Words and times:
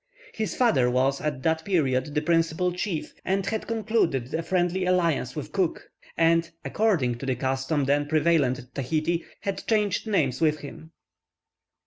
His 0.33 0.55
father 0.55 0.89
was, 0.89 1.21
at 1.21 1.43
that 1.43 1.63
period, 1.63 2.15
the 2.15 2.23
principal 2.23 2.71
chief, 2.71 3.13
and 3.23 3.45
had 3.45 3.67
concluded 3.67 4.33
a 4.33 4.41
friendly 4.41 4.83
alliance 4.87 5.35
with 5.35 5.51
Cook, 5.51 5.91
and, 6.17 6.49
according 6.65 7.19
to 7.19 7.27
the 7.27 7.35
custom 7.35 7.85
then 7.85 8.07
prevalent 8.07 8.57
at 8.57 8.73
Tahiti, 8.73 9.23
had 9.41 9.63
changed 9.67 10.07
names 10.07 10.41
with 10.41 10.61
him. 10.61 10.91